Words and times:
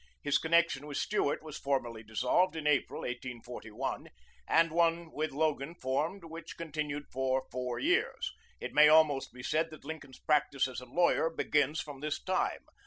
His 0.23 0.39
connection 0.39 0.87
with 0.87 0.97
Stuart 0.97 1.43
was 1.43 1.59
formally 1.59 2.01
dissolved 2.01 2.55
in 2.55 2.65
April, 2.65 3.01
1841, 3.01 4.09
and 4.47 4.71
one 4.71 5.11
with 5.11 5.29
Logan 5.31 5.75
formed 5.75 6.23
which 6.23 6.57
continued 6.57 7.05
for 7.11 7.43
four 7.51 7.77
years. 7.77 8.33
It 8.59 8.73
may 8.73 8.87
almost 8.89 9.31
be 9.31 9.43
said 9.43 9.69
that 9.69 9.85
Lincoln's 9.85 10.17
practice 10.17 10.67
as 10.67 10.81
a 10.81 10.87
lawyer 10.87 11.29
begins 11.29 11.81
from 11.81 11.99
this 11.99 12.19
time. 12.19 12.65